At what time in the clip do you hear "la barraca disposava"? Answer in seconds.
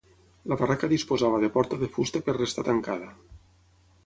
0.53-1.41